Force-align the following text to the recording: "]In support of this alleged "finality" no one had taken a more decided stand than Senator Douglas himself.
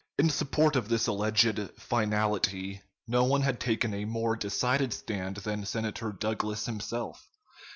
"]In 0.17 0.31
support 0.31 0.75
of 0.75 0.89
this 0.89 1.05
alleged 1.05 1.59
"finality" 1.79 2.81
no 3.07 3.23
one 3.25 3.43
had 3.43 3.59
taken 3.59 3.93
a 3.93 4.03
more 4.05 4.35
decided 4.35 4.93
stand 4.93 5.35
than 5.37 5.63
Senator 5.63 6.11
Douglas 6.11 6.65
himself. 6.65 7.23